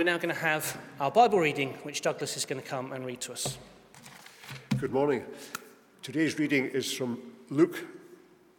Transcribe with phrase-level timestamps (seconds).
[0.00, 3.04] We're now going to have our Bible reading, which Douglas is going to come and
[3.04, 3.58] read to us.
[4.78, 5.22] Good morning.
[6.00, 7.18] Today's reading is from
[7.50, 7.84] Luke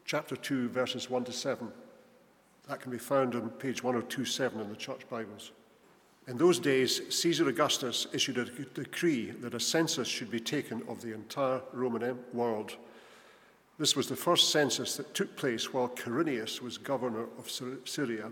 [0.06, 1.68] chapter 2, verses 1 to 7.
[2.70, 5.50] That can be found on page 1027 in the Church Bibles.
[6.28, 11.02] In those days, Caesar Augustus issued a decree that a census should be taken of
[11.02, 12.76] the entire Roman world.
[13.80, 18.32] This was the first census that took place while Quirinius was governor of Syria,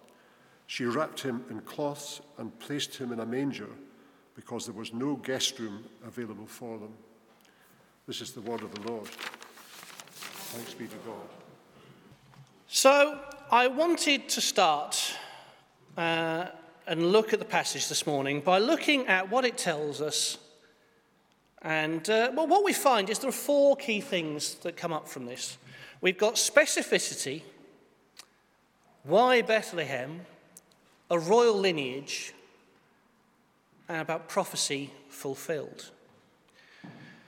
[0.71, 3.67] She wrapped him in cloths and placed him in a manger
[4.35, 6.93] because there was no guest room available for them.
[8.07, 9.05] This is the word of the Lord.
[9.05, 11.27] Thanks be to God.
[12.69, 13.19] So,
[13.51, 15.13] I wanted to start
[15.97, 16.45] uh,
[16.87, 20.37] and look at the passage this morning by looking at what it tells us.
[21.63, 25.09] And uh, well, what we find is there are four key things that come up
[25.09, 25.57] from this.
[25.99, 27.41] We've got specificity,
[29.03, 30.21] why Bethlehem,
[31.11, 32.33] a royal lineage,
[33.89, 35.91] and about prophecy fulfilled.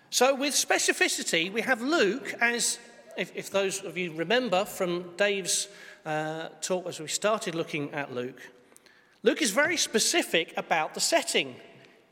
[0.09, 2.79] So, with specificity, we have Luke, as
[3.17, 5.67] if, if those of you remember from Dave's
[6.05, 8.39] uh, talk as we started looking at Luke,
[9.21, 11.55] Luke is very specific about the setting.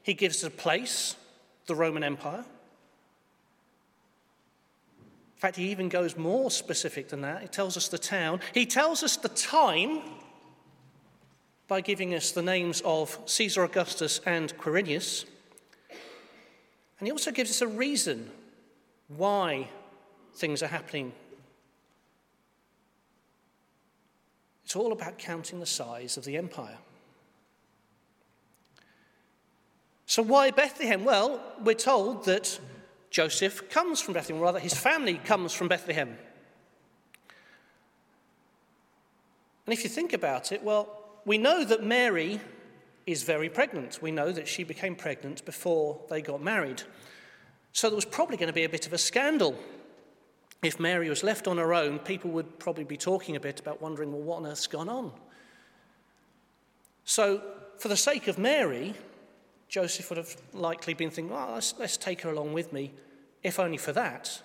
[0.04, 1.16] He gives a place,
[1.68, 2.44] the Roman Empire.
[5.36, 7.42] In fact, he even goes more specific than that.
[7.42, 8.42] He tells us the town.
[8.54, 10.02] He tells us the time
[11.72, 15.24] by giving us the names of Caesar Augustus and Quirinius.
[17.00, 18.30] And he also gives us a reason
[19.08, 19.70] why
[20.36, 21.14] things are happening.
[24.66, 26.78] It's all about counting the size of the empire.
[30.08, 31.06] So, why Bethlehem?
[31.06, 32.60] Well, we're told that
[33.12, 36.18] Joseph comes from Bethlehem, or rather, his family comes from Bethlehem.
[39.66, 42.40] And if you think about it, well, we know that Mary
[43.06, 44.00] is very pregnant.
[44.02, 46.84] We know that she became pregnant before they got married.
[47.74, 49.56] So there was probably going to be a bit of a scandal.
[50.62, 53.82] If Mary was left on her own, people would probably be talking a bit about
[53.82, 55.12] wondering, well, what on earth's gone on?
[57.04, 57.42] So,
[57.80, 58.94] for the sake of Mary,
[59.68, 62.92] Joseph would have likely been thinking, well, let's, let's take her along with me,
[63.42, 64.42] if only for that.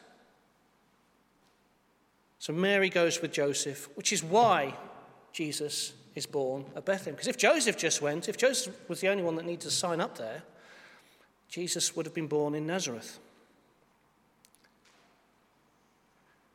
[2.38, 4.76] So Mary goes with Joseph, which is why
[5.32, 7.14] Jesus is born at Bethlehem.
[7.14, 10.00] Because if Joseph just went, if Joseph was the only one that needed to sign
[10.00, 10.42] up there,
[11.48, 13.20] Jesus would have been born in Nazareth.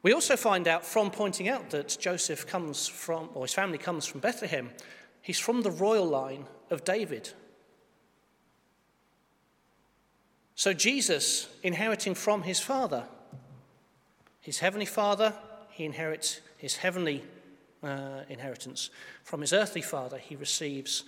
[0.03, 4.07] We also find out from pointing out that Joseph comes from, or his family comes
[4.07, 4.71] from Bethlehem,
[5.21, 7.29] he's from the royal line of David.
[10.55, 13.05] So, Jesus, inheriting from his Father,
[14.41, 15.35] his heavenly Father,
[15.69, 17.23] he inherits his heavenly
[17.83, 18.89] uh, inheritance.
[19.23, 21.03] From his earthly Father, he receives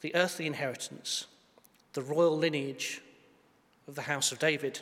[0.00, 1.26] the earthly inheritance,
[1.92, 3.00] the royal lineage
[3.86, 4.80] of the house of David.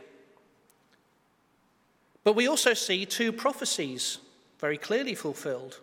[2.25, 4.19] But we also see two prophecies
[4.59, 5.81] very clearly fulfilled.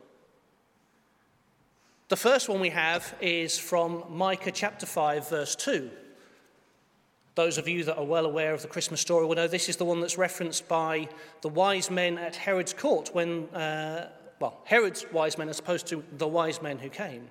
[2.09, 5.89] The first one we have is from Micah chapter 5, verse 2.
[7.35, 9.77] Those of you that are well aware of the Christmas story will know this is
[9.77, 11.07] the one that's referenced by
[11.41, 16.03] the wise men at Herod's court when, uh, well, Herod's wise men as opposed to
[16.17, 17.29] the wise men who came.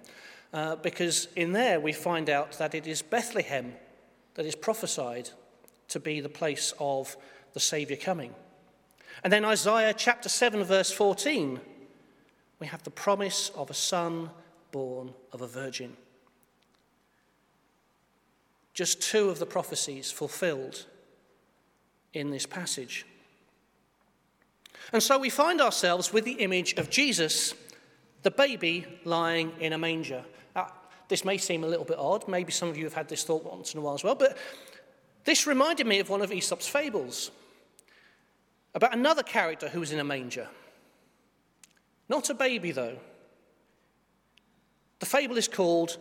[0.52, 3.74] Uh, because in there we find out that it is Bethlehem
[4.34, 5.30] that is prophesied
[5.88, 7.16] to be the place of
[7.52, 8.34] the Saviour coming.
[9.24, 11.60] And then Isaiah chapter 7, verse 14,
[12.58, 14.30] we have the promise of a son
[14.70, 15.96] born of a virgin
[18.74, 20.86] just two of the prophecies fulfilled
[22.14, 23.06] in this passage.
[24.92, 27.54] And so we find ourselves with the image of Jesus,
[28.22, 30.24] the baby lying in a manger.
[30.56, 30.72] Now,
[31.08, 32.28] this may seem a little bit odd.
[32.28, 34.14] Maybe some of you have had this thought once in a while as well.
[34.14, 34.36] But
[35.24, 37.30] this reminded me of one of Aesop's fables
[38.74, 40.48] about another character who was in a manger.
[42.08, 42.96] Not a baby, though.
[44.98, 45.98] The fable is called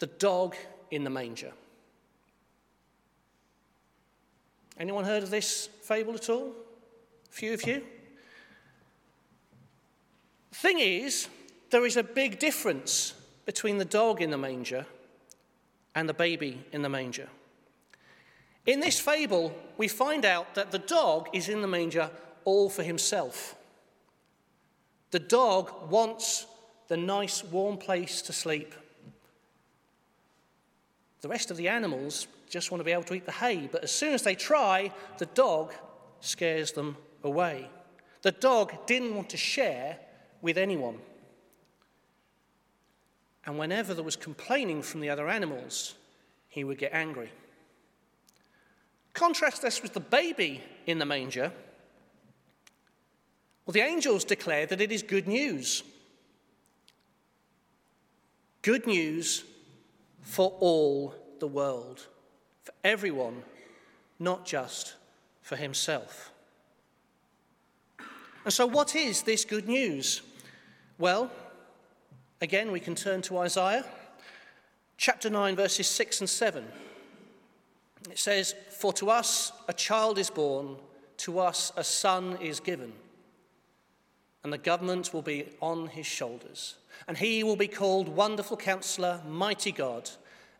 [0.00, 0.56] The Dog
[0.90, 1.52] in the Manger.
[4.78, 6.52] Anyone heard of this fable at all?
[7.30, 7.82] A few of you?
[10.54, 11.28] Thing is,
[11.70, 13.12] there is a big difference
[13.44, 14.86] between the dog in the manger
[15.96, 17.28] and the baby in the manger.
[18.64, 22.08] In this fable, we find out that the dog is in the manger
[22.44, 23.56] all for himself.
[25.10, 26.46] The dog wants
[26.86, 28.74] the nice, warm place to sleep.
[31.20, 33.82] The rest of the animals just want to be able to eat the hay, but
[33.82, 35.74] as soon as they try, the dog
[36.20, 37.68] scares them away.
[38.22, 39.98] The dog didn't want to share
[40.44, 40.98] with anyone.
[43.46, 45.94] And whenever there was complaining from the other animals,
[46.48, 47.32] he would get angry.
[49.14, 51.50] Contrast this with the baby in the manger.
[53.64, 55.82] Well, the angels declare that it is good news.
[58.60, 59.44] Good news
[60.20, 62.06] for all the world,
[62.64, 63.42] for everyone,
[64.18, 64.94] not just
[65.40, 66.32] for himself.
[68.44, 70.20] And so, what is this good news?
[70.96, 71.32] Well,
[72.40, 73.84] again, we can turn to Isaiah
[74.96, 76.64] chapter 9, verses 6 and 7.
[78.10, 80.76] It says, For to us a child is born,
[81.18, 82.92] to us a son is given,
[84.44, 86.76] and the government will be on his shoulders.
[87.08, 90.10] And he will be called Wonderful Counselor, Mighty God,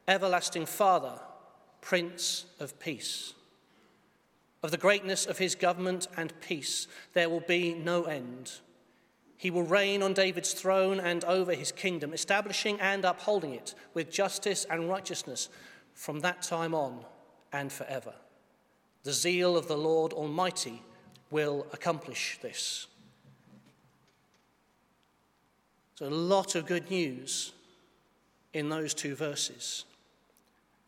[0.08, 1.20] Everlasting Father,
[1.80, 3.34] Prince of Peace.
[4.64, 8.50] Of the greatness of his government and peace, there will be no end.
[9.36, 14.10] He will reign on David's throne and over his kingdom, establishing and upholding it with
[14.10, 15.48] justice and righteousness
[15.92, 17.04] from that time on
[17.52, 18.14] and forever.
[19.02, 20.82] The zeal of the Lord Almighty
[21.30, 22.86] will accomplish this.
[25.96, 27.52] So, a lot of good news
[28.52, 29.84] in those two verses.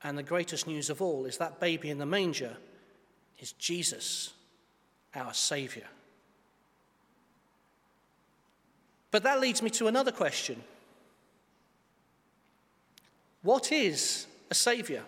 [0.03, 2.57] And the greatest news of all is that baby in the manger
[3.39, 4.33] is Jesus,
[5.15, 5.87] our Saviour.
[9.17, 10.63] But that leads me to another question
[13.41, 15.05] What is a Saviour?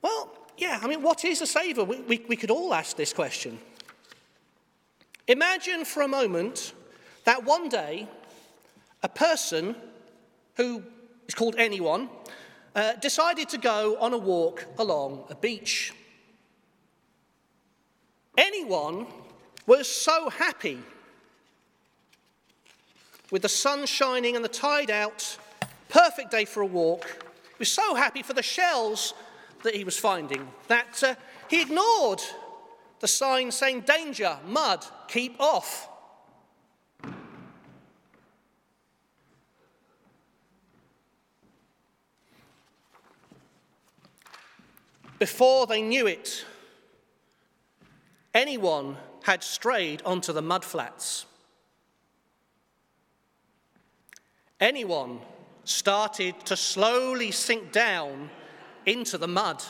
[0.00, 1.84] Well, yeah, I mean, what is a saviour?
[1.84, 3.58] We, we, we could all ask this question.
[5.26, 6.74] Imagine for a moment
[7.24, 8.06] that one day
[9.02, 9.74] a person
[10.54, 10.84] who
[11.26, 12.08] is called anyone
[12.76, 15.92] uh, decided to go on a walk along a beach.
[18.36, 19.08] Anyone
[19.68, 20.78] was so happy
[23.30, 25.36] with the sun shining and the tide out,
[25.90, 27.04] perfect day for a walk.
[27.04, 29.12] He was so happy for the shells
[29.64, 31.14] that he was finding that uh,
[31.50, 32.22] he ignored
[33.00, 35.90] the sign saying, Danger, mud, keep off.
[45.18, 46.46] Before they knew it,
[48.34, 51.24] anyone had strayed onto the mudflats.
[54.60, 55.20] Anyone
[55.64, 58.30] started to slowly sink down
[58.86, 59.62] into the mud.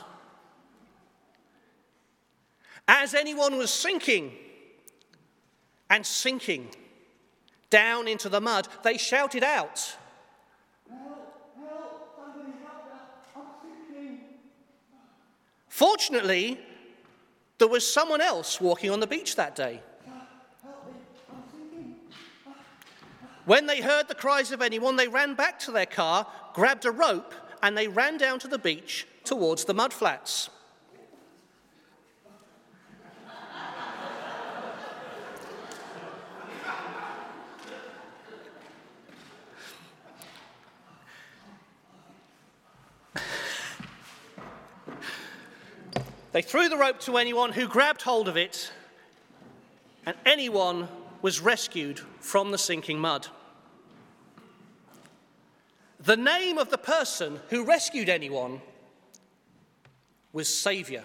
[2.87, 4.33] As anyone was sinking
[5.91, 6.69] and sinking
[7.69, 9.97] down into the mud, they shouted out,
[15.69, 16.59] Fortunately,
[17.59, 19.83] there was someone else walking on the beach that day.
[23.45, 26.91] When they heard the cries of anyone, they ran back to their car, grabbed a
[26.91, 30.51] rope, and they ran down to the beach towards the mudflats.
[46.39, 48.71] They threw the rope to anyone who grabbed hold of it,
[50.07, 50.87] and anyone
[51.21, 53.27] was rescued from the sinking mud.
[55.99, 58.61] The name of the person who rescued anyone
[60.33, 61.03] was Saviour.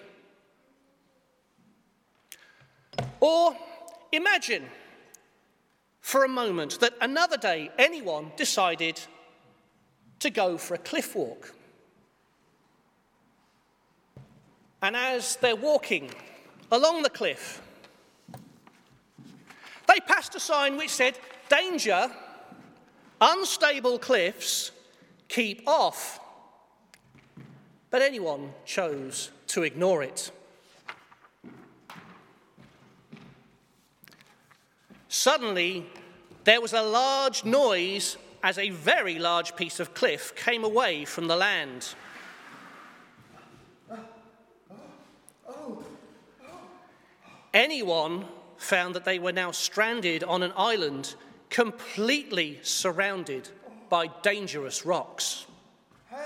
[3.20, 3.58] Or
[4.12, 4.66] imagine
[6.00, 9.02] for a moment that another day anyone decided
[10.20, 11.56] to go for a cliff walk.
[14.84, 16.10] And as they're walking
[16.70, 17.62] along the cliff,
[19.88, 22.12] they passed a sign which said, Danger,
[23.22, 24.72] unstable cliffs,
[25.30, 26.20] keep off.
[27.92, 30.32] But anyone chose to ignore it.
[35.08, 35.86] Suddenly,
[36.44, 41.28] there was a large noise as a very large piece of cliff came away from
[41.28, 41.96] the land.
[47.54, 48.26] Anyone
[48.58, 51.14] found that they were now stranded on an island
[51.52, 53.50] completely surrounded
[53.90, 55.46] by dangerous rocks.
[56.10, 56.24] Help!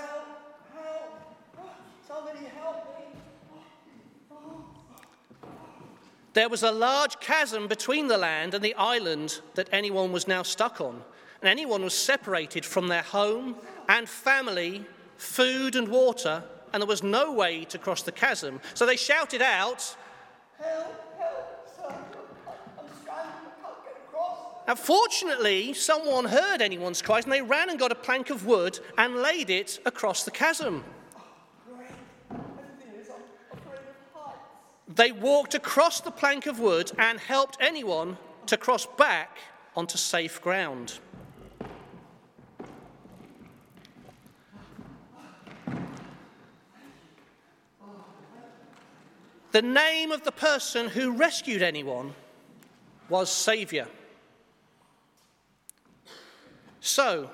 [0.74, 1.70] Help!
[2.06, 3.04] Somebody help me!
[6.32, 10.42] There was a large chasm between the land and the island that anyone was now
[10.42, 11.02] stuck on,
[11.42, 13.56] and anyone was separated from their home
[13.86, 14.86] and family,
[15.18, 16.42] food and water,
[16.72, 18.62] and there was no way to cross the chasm.
[18.72, 19.94] So they shouted out,
[20.58, 21.07] Help!
[24.68, 28.78] Now, fortunately, someone heard anyone's cries and they ran and got a plank of wood
[28.98, 30.84] and laid it across the chasm.
[34.86, 39.38] They walked across the plank of wood and helped anyone to cross back
[39.74, 40.98] onto safe ground.
[49.52, 52.12] The name of the person who rescued anyone
[53.08, 53.86] was Saviour.
[56.80, 57.30] So,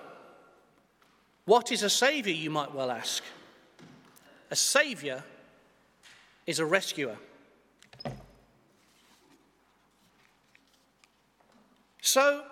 [1.45, 3.23] what is a Saviour, you might well ask?
[4.51, 5.23] A Saviour
[6.47, 7.17] is a rescuer.
[12.01, 12.45] So,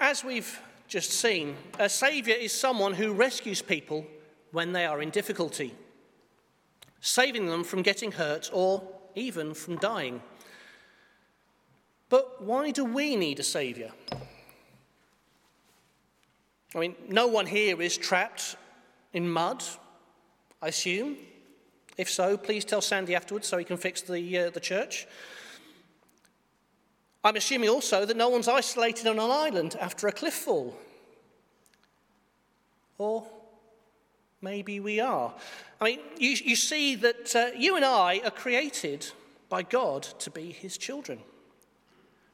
[0.00, 4.06] as we've just seen, a saviour is someone who rescues people
[4.50, 5.74] when they are in difficulty,
[7.00, 10.20] saving them from getting hurt or even from dying.
[12.10, 13.92] But why do we need a saviour?
[16.74, 18.56] I mean, no one here is trapped
[19.12, 19.62] in mud,
[20.62, 21.16] I assume.
[21.98, 25.06] If so, please tell Sandy afterwards so he can fix the, uh, the church.
[27.22, 30.76] I'm assuming also that no one's isolated on an island after a cliff fall.
[32.98, 33.26] Or
[34.40, 35.34] maybe we are.
[35.80, 39.06] I mean, you, you see that uh, you and I are created
[39.48, 41.18] by God to be his children.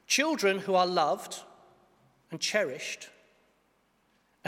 [0.07, 1.39] Children who are loved
[2.31, 3.09] and cherished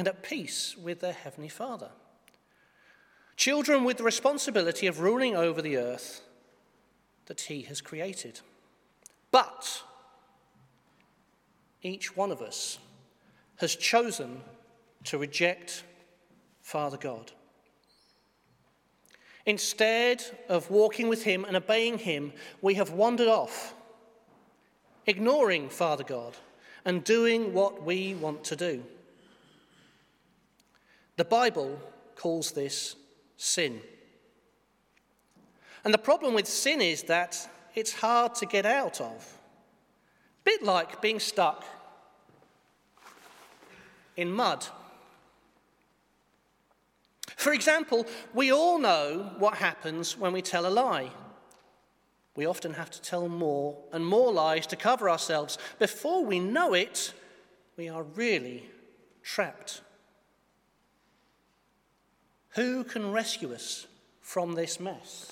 [0.02, 1.92] and at peace with their Heavenly Father.
[3.36, 6.22] Children with the responsibility of ruling over the earth
[7.28, 8.40] that He has created.
[9.30, 9.84] But
[11.84, 12.80] each one of us
[13.58, 14.42] has chosen
[15.04, 15.84] to reject
[16.64, 17.32] Father God.
[19.46, 23.76] Instead of walking with Him and obeying Him, we have wandered off,
[25.06, 26.38] ignoring Father God
[26.86, 28.84] and doing what we want to do.
[31.22, 31.80] The Bible
[32.16, 32.96] calls this
[33.38, 33.80] sin.
[35.84, 39.38] And the problem with sin is that it's hard to get out of.
[40.44, 41.64] Bit like being stuck
[44.18, 44.66] in mud.
[47.36, 51.12] For example, we all know what happens when we tell a lie.
[52.36, 55.60] We often have to tell more and more lies to cover ourselves.
[55.78, 57.14] Before we know it,
[57.78, 58.68] we are really
[59.22, 59.82] trapped.
[62.56, 63.88] Who can rescue us
[64.20, 65.32] from this mess?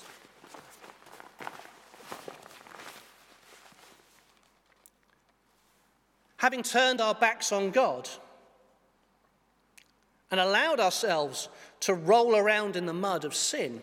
[6.38, 8.08] Having turned our backs on God
[10.30, 11.50] and allowed ourselves
[11.80, 13.82] to roll around in the mud of sin,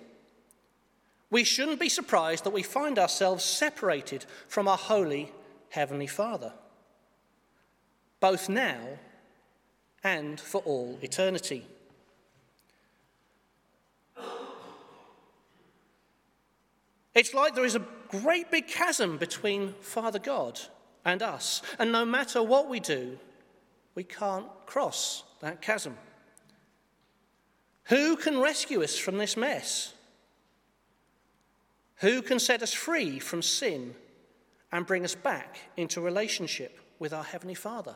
[1.29, 5.31] we shouldn't be surprised that we find ourselves separated from our holy
[5.69, 6.53] Heavenly Father,
[8.19, 8.79] both now
[10.03, 11.67] and for all eternity.
[17.17, 20.59] It's like there is a great big chasm between Father God
[21.03, 23.17] and us, and no matter what we do,
[23.95, 25.97] we can't cross that chasm.
[27.85, 29.95] Who can rescue us from this mess?
[32.01, 33.95] Who can set us free from sin
[34.71, 37.95] and bring us back into relationship with our Heavenly Father?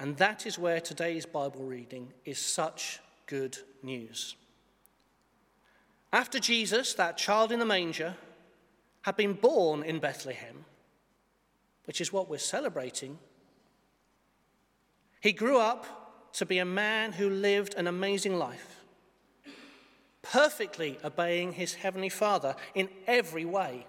[0.00, 4.34] And that is where today's Bible reading is such good news.
[6.12, 8.14] After Jesus, that child in the manger,
[9.02, 10.64] had been born in Bethlehem,
[11.86, 13.18] which is what we're celebrating,
[15.20, 18.80] he grew up to be a man who lived an amazing life,
[20.22, 23.86] perfectly obeying his heavenly Father in every way,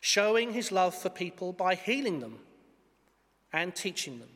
[0.00, 2.38] showing his love for people by healing them
[3.52, 4.28] and teaching them.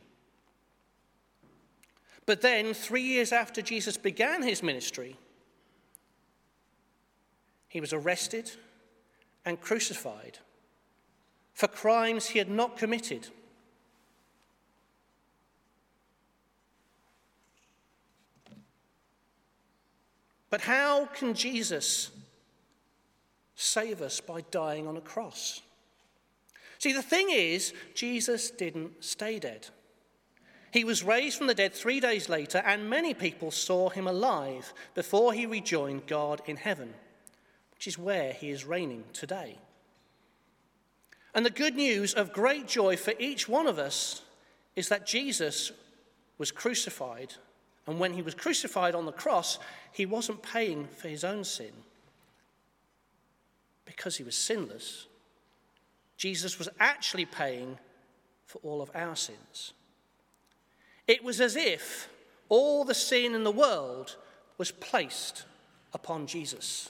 [2.24, 5.16] But then, three years after Jesus began his ministry,
[7.72, 8.50] he was arrested
[9.46, 10.36] and crucified
[11.54, 13.28] for crimes he had not committed.
[20.50, 22.10] But how can Jesus
[23.54, 25.62] save us by dying on a cross?
[26.78, 29.68] See, the thing is, Jesus didn't stay dead.
[30.72, 34.74] He was raised from the dead three days later, and many people saw him alive
[34.94, 36.92] before he rejoined God in heaven,
[37.82, 39.58] which is where he is reigning today.
[41.34, 44.22] And the good news of great joy for each one of us
[44.76, 45.72] is that Jesus
[46.38, 47.34] was crucified.
[47.88, 49.58] And when he was crucified on the cross,
[49.90, 51.72] he wasn't paying for his own sin
[53.84, 55.08] because he was sinless.
[56.16, 57.80] Jesus was actually paying
[58.46, 59.72] for all of our sins.
[61.08, 62.08] It was as if
[62.48, 64.18] all the sin in the world
[64.56, 65.46] was placed
[65.92, 66.88] upon Jesus.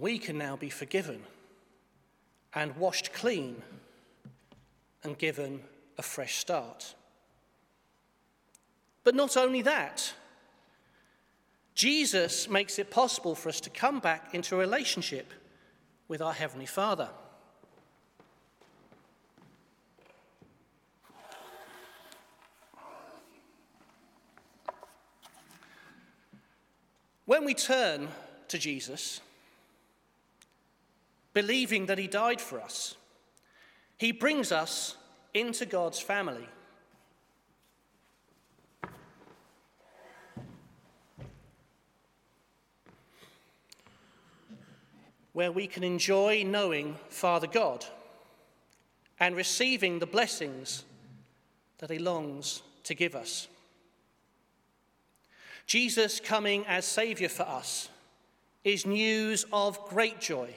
[0.00, 1.22] We can now be forgiven
[2.54, 3.62] and washed clean
[5.02, 5.62] and given
[5.96, 6.94] a fresh start.
[9.04, 10.12] But not only that,
[11.74, 15.32] Jesus makes it possible for us to come back into a relationship
[16.08, 17.08] with our Heavenly Father.
[27.24, 28.08] When we turn
[28.48, 29.20] to Jesus,
[31.38, 32.96] believing that He died for us,
[33.96, 34.96] He brings us
[35.32, 36.48] into God's family.
[45.32, 47.86] Where we can enjoy knowing Father God
[49.20, 50.84] and receiving the blessings
[51.78, 53.46] that He longs to give us.
[55.66, 57.90] Jesus coming as Saviour for us
[58.64, 60.52] is news of great joy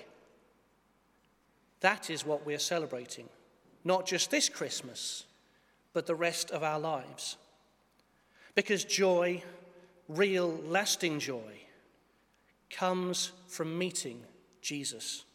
[1.81, 3.27] that is what we're celebrating,
[3.83, 5.25] not just this Christmas,
[5.93, 7.37] but the rest of our lives.
[8.55, 9.43] Because joy,
[10.07, 11.61] real, lasting joy,
[12.69, 14.23] comes from meeting
[14.61, 15.25] Jesus,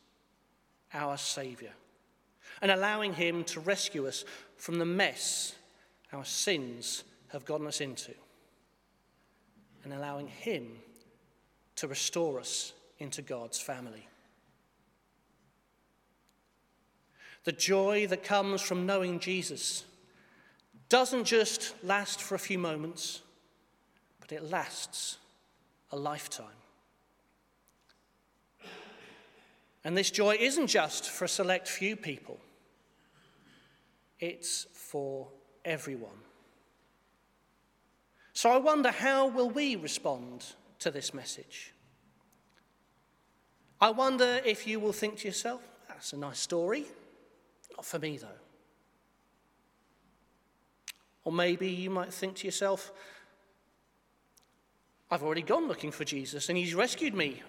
[0.95, 1.73] our Saviour,
[2.63, 4.25] and allowing Him to rescue us
[4.57, 5.55] from the mess
[6.13, 8.15] our sins have gotten us into,
[9.85, 10.69] and allowing Him
[11.77, 14.07] to restore us into God's family.
[17.47, 19.85] The joy that comes from knowing Jesus
[20.89, 23.21] doesn't just last for a few moments,
[24.19, 25.19] but it lasts
[25.93, 26.47] a lifetime.
[29.85, 32.41] And this joy isn't just for a select few people,
[34.19, 35.29] it's for
[35.65, 36.19] everyone.
[38.33, 40.45] So I wonder how will we respond
[40.81, 41.73] to this message?
[43.81, 46.87] I wonder if you will think to yourself, that's a nice story.
[47.77, 48.29] Not for me, though.
[51.25, 52.93] Or maybe you might think to yourself,
[55.11, 57.43] I've already gone looking for Jesus and he's rescued me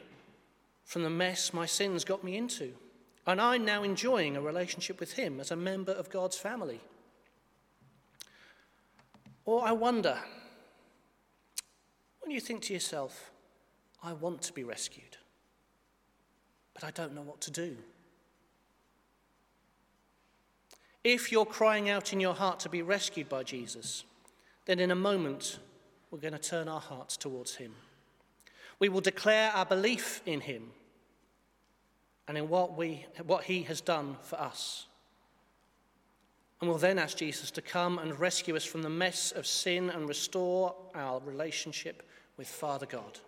[0.83, 2.73] from the mess my sins got me into.
[3.27, 6.79] And I'm now enjoying a relationship with him as a member of God's family.
[9.45, 10.17] Or I wonder,
[12.19, 13.31] when you think to yourself,
[14.01, 15.17] I want to be rescued,
[16.73, 17.77] but I don't know what to do.
[21.03, 24.03] If you're crying out in your heart to be rescued by Jesus,
[24.65, 25.59] then in a moment
[26.11, 27.73] we're going to turn our hearts towards Him.
[28.79, 30.71] We will declare our belief in Him
[32.27, 34.87] and in what, we, what He has done for us.
[36.59, 39.89] And we'll then ask Jesus to come and rescue us from the mess of sin
[39.89, 42.03] and restore our relationship
[42.35, 43.19] with Father God.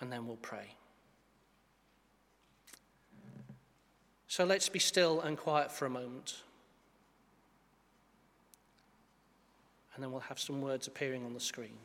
[0.00, 0.74] And then we'll pray.
[4.36, 6.42] So let's be still and quiet for a moment.
[9.94, 11.78] And then we'll have some words appearing on the screen.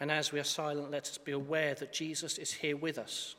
[0.00, 3.36] And as we are silent, let us be aware that Jesus is here with us.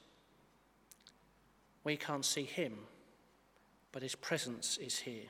[1.84, 2.78] We can't see him,
[3.92, 5.28] but his presence is here.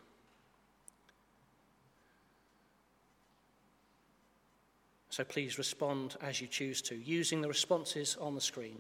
[5.12, 8.80] So please respond as you choose to, using the responses on the screen.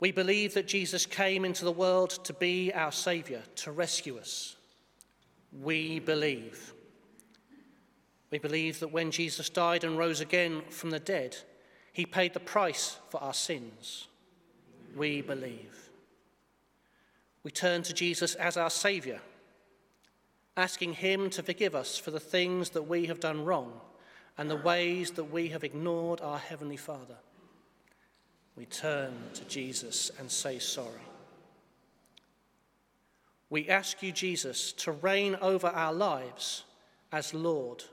[0.00, 4.56] We believe that Jesus came into the world to be our Saviour, to rescue us.
[5.52, 6.72] We believe.
[8.30, 11.36] We believe that when Jesus died and rose again from the dead,
[11.92, 14.06] he paid the price for our sins.
[14.96, 15.90] We believe.
[17.42, 19.18] We turn to Jesus as our Saviour,
[20.56, 23.82] asking him to forgive us for the things that we have done wrong
[24.38, 27.16] and the ways that we have ignored our Heavenly Father.
[28.56, 31.06] we turn to Jesus and say sorry.
[33.50, 36.64] We ask you, Jesus, to reign over our lives
[37.12, 37.84] as Lord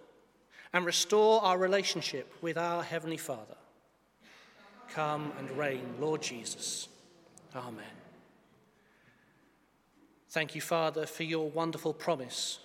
[0.73, 3.55] and restore our relationship with our Heavenly Father.
[4.89, 6.87] Come and reign, Lord Jesus.
[7.55, 7.85] Amen.
[10.29, 12.59] Thank you, Father, for your wonderful promise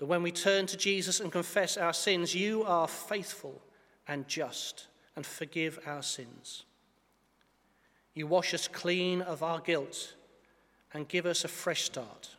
[0.00, 3.60] that when we turn to Jesus and confess our sins, you are faithful
[4.08, 6.64] and just and forgive our sins.
[8.14, 10.14] You wash us clean of our guilt
[10.94, 12.30] and give us a fresh start.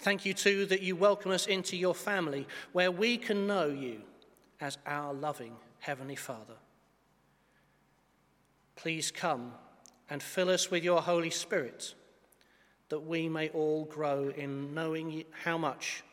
[0.00, 4.00] Thank you, too, that you welcome us into your family where we can know you
[4.60, 6.56] as our loving Heavenly Father.
[8.74, 9.52] Please come
[10.08, 11.94] and fill us with your Holy Spirit
[12.90, 16.04] that we may all grow in knowing how much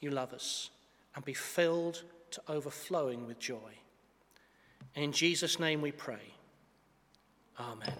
[0.00, 0.70] you love us
[1.16, 3.72] and be filled to overflowing with joy.
[4.94, 6.34] In Jesus' name we pray.
[7.58, 7.94] Amen.